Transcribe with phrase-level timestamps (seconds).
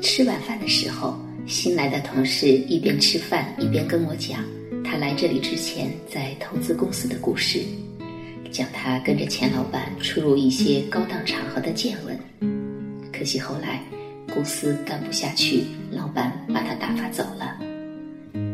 [0.00, 4.44] 吃晚饭的时候，新来的同事一边吃饭一边跟我讲
[4.84, 7.60] 他来这里之前在投资公司的故事，
[8.50, 12.18] 讲他跟着钱老板出入一些高档场合的见闻。
[13.12, 13.82] 可惜后来
[14.32, 17.58] 公司干不下去，老板把他打发走了。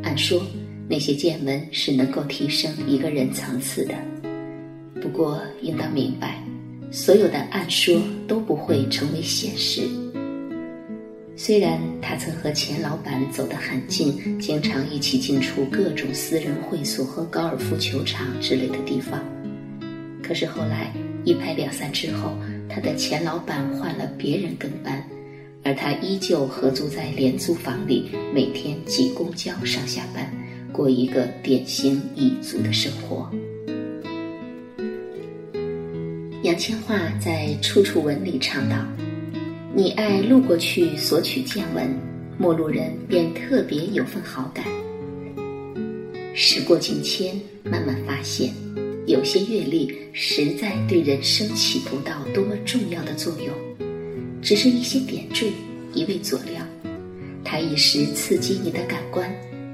[0.02, 0.42] 按说
[0.88, 3.94] 那些见闻是能够提升一个人层次的，
[5.00, 6.42] 不过应当明白，
[6.90, 9.82] 所有的暗说都不会成为现实。
[11.36, 19.20] 虽然他曾和钱老板走得很近，经常一起进出各种私人会所和高尔夫球场之类的地方，
[20.22, 20.92] 可是后来
[21.24, 22.32] 一拍两散之后，
[22.68, 25.04] 他的钱老板换了别人跟班，
[25.64, 30.32] 而他依旧合租在廉租房里，每天挤公交上下班，
[30.72, 33.28] 过一个典型蚁族的生活。
[36.44, 38.76] 杨千嬅在《处处吻》里唱道。
[39.76, 41.92] 你爱路过去索取见闻，
[42.38, 44.64] 陌路人便特别有份好感。
[46.32, 48.54] 时过境迁，慢慢发现，
[49.08, 53.52] 有些阅历实在对人生起不到多么重要的作用，
[54.40, 55.50] 只是一些点缀，
[55.92, 56.64] 一味佐料。
[57.42, 59.28] 它一时刺激你的感官，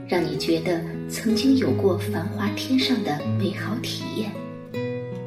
[0.09, 4.33] 让你觉得曾经有过繁华天上的美好体验。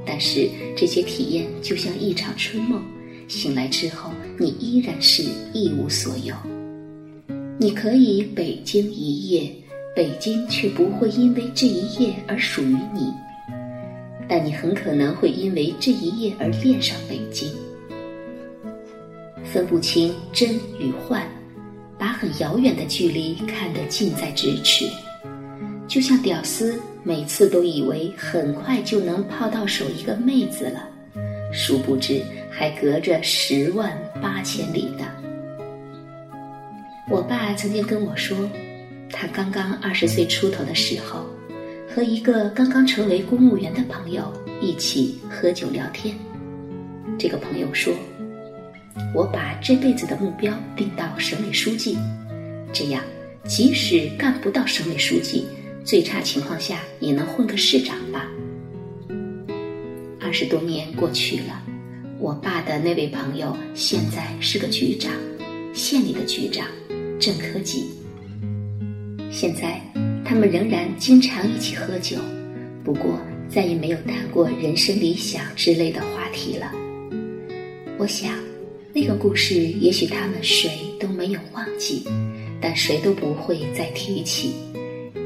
[0.04, 2.84] 但是这些体验就像一场春梦。
[3.30, 4.12] 醒来之后，
[4.44, 6.36] 你依然是一无所有。
[7.58, 9.50] 你可以北京一夜，
[9.96, 13.10] 北京却不会因为这一夜而属于你。
[14.28, 17.50] 但你很可能会因为这一夜而恋上北京。
[19.46, 21.26] 分不清真与幻，
[21.98, 24.86] 把很遥远的距离看得近在咫尺，
[25.88, 30.90] 就像屌丝每次都以为很快就能泡到手一个妹子了，
[31.54, 32.22] 殊不知。
[32.56, 35.08] 还隔着十万八千里呢。
[37.10, 38.38] 我爸曾经跟我说，
[39.10, 41.26] 他刚刚二十岁出头的时候，
[41.90, 46.16] 和一个刚刚成为公务员的朋友一起喝酒聊天。
[47.18, 47.92] 这个朋友说
[49.16, 51.98] ：“我把这辈子的目标定到省委书记，
[52.72, 53.04] 这样
[53.46, 55.48] 即使干不到省委书记，
[55.84, 58.30] 最差情况下也能混个市长吧。”
[60.34, 61.62] 二十多年过去了。
[62.18, 65.14] 我爸的那位朋友现在是个局长，
[65.76, 66.66] 县里的局长，
[67.20, 67.86] 正科级。
[69.30, 69.80] 现在
[70.26, 72.18] 他们仍然经常一起喝酒，
[72.84, 73.16] 不过
[73.48, 76.72] 再也没有谈过人生理想之类的话题了。
[78.00, 78.34] 我想，
[78.92, 82.08] 那个故事也许他们谁都没有忘记，
[82.60, 84.56] 但谁都不会再提起，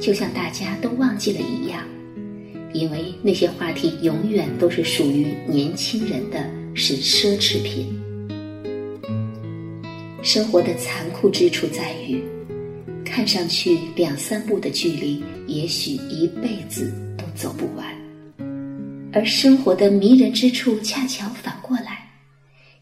[0.02, 1.82] 就像大家都忘记了一样，
[2.74, 6.46] 因为那些话题永远都是属于年轻人的。
[6.80, 7.88] 是奢侈品。
[10.22, 12.22] 生活的残酷之处在于，
[13.04, 17.84] 看上去两三步的距离，也许一辈子都走不完；
[19.12, 22.08] 而生活的迷人之处，恰巧反过来，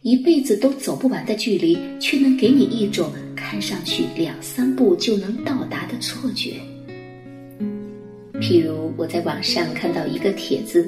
[0.01, 6.55] 一辈子都走不完的距离，却能给你一种看上去两三步就能到达的错觉。
[8.45, 10.87] 譬如我在网上看到一个帖子。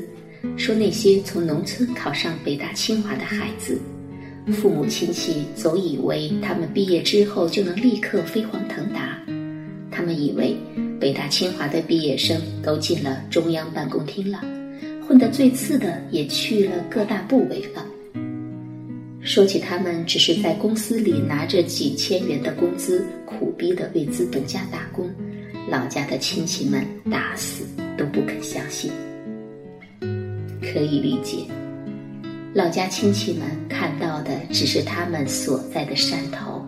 [0.56, 3.82] 说那些从农村考上北大清华的孩子，
[4.54, 9.20] 父母亲戚总以为他们毕业之后就能立刻飞黄腾达，
[9.90, 10.56] 他们以为
[11.00, 14.40] 北大清华的毕业生都进了中央办公厅了，
[15.08, 17.84] 混得最次的也去了各大部委了。
[19.22, 25.10] 说起他们只是在公司里拿着几千元的工资，苦逼的为资本家打工，
[25.70, 27.66] 老家的亲戚们打死
[27.98, 28.90] 都不肯相信。
[30.62, 31.46] 可以理解，
[32.54, 36.66] 老家亲戚们看到的只是他们所在的山头，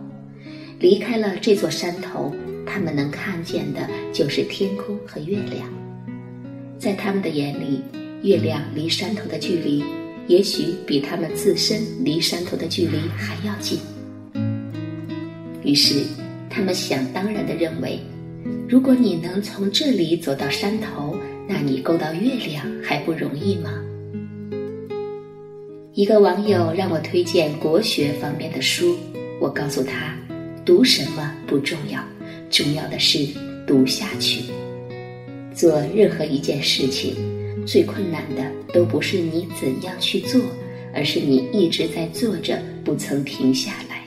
[0.78, 2.34] 离开了这座山头，
[2.66, 5.66] 他们能看见的就是天空和月亮。
[6.78, 7.82] 在他们的眼里，
[8.22, 9.82] 月亮离山头的距离，
[10.26, 13.78] 也许比他们自身离山头的距离还要近。
[15.64, 16.02] 于是，
[16.50, 17.98] 他们想当然的认为，
[18.68, 21.16] 如果你能从这里走到山头，
[21.48, 23.72] 那你够到月亮还不容易吗？
[25.92, 28.96] 一个网友让我推荐国学方面的书，
[29.40, 30.16] 我告诉他，
[30.64, 32.00] 读什么不重要，
[32.48, 33.26] 重要的是
[33.66, 34.44] 读下去。
[35.52, 37.14] 做任何一件事情，
[37.66, 40.40] 最困难的都不是你怎样去做，
[40.94, 44.00] 而是你一直在做着，不曾停下来。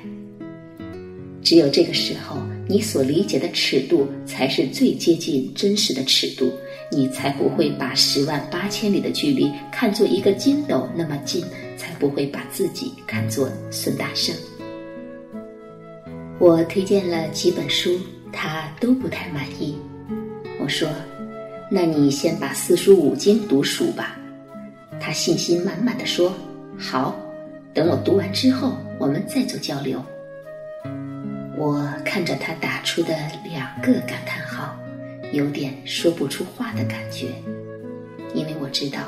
[1.43, 2.37] 只有这个时候，
[2.67, 6.51] 你所理解的尺度才是最接近真实的尺度，
[6.91, 11.43] 你才不会把十万八千里的距离看作一个筋斗那么近。
[11.75, 14.33] 才不会把自己看作孙大圣。
[16.39, 17.99] 我推荐了几本书，
[18.31, 19.75] 他都不太满意。
[20.61, 20.87] 我说
[21.69, 24.17] ：“那你先把四书五经读熟吧。”
[24.97, 26.33] 他信心满满的说
[26.79, 27.13] ：“好，
[27.73, 30.01] 等我读完之后，我们再做交流。”
[31.57, 34.75] 我看着他打出的两个感叹号，
[35.31, 37.27] 有点说不出话的感觉，
[38.33, 39.01] 因为我知道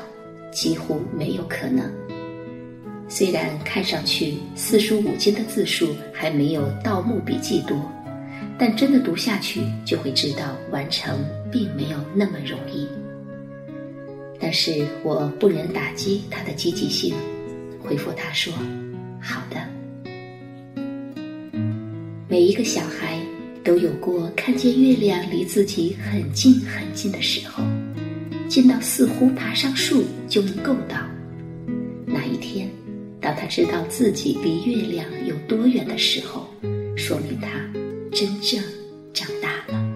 [0.52, 1.90] 几乎没有可能。
[3.08, 7.76] 虽然看上去四书五经的字数还没有《盗墓笔记》多，
[8.58, 11.18] 但真的读下去就会知道完成
[11.50, 12.88] 并没有那么容易。
[14.38, 17.14] 但是我不忍打击他的积极性，
[17.82, 18.52] 回复他说
[19.20, 19.55] ：“好的。”
[22.36, 23.18] 每一个小孩
[23.64, 27.64] 都有过看见月亮离自己很近很近的时候，
[28.46, 30.98] 近到似乎爬上树就能够到。
[32.04, 32.68] 那一天，
[33.22, 36.46] 当他知道自己离月亮有多远的时候，
[36.94, 37.48] 说明他
[38.12, 38.62] 真正
[39.14, 39.95] 长大了。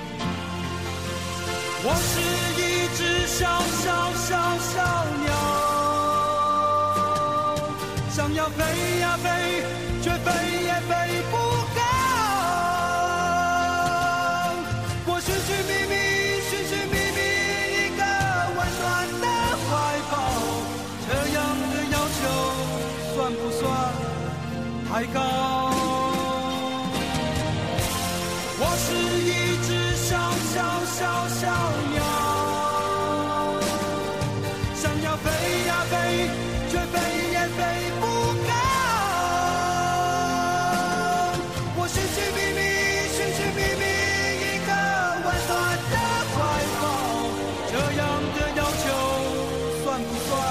[1.83, 2.19] 我是
[2.61, 3.39] 一只小
[3.81, 4.29] 小小
[4.69, 4.77] 小
[5.23, 5.29] 鸟，
[8.11, 8.59] 想要飞
[8.99, 9.27] 呀飞，
[10.03, 10.29] 却飞
[50.01, 50.50] 求算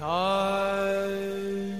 [0.00, 1.79] time.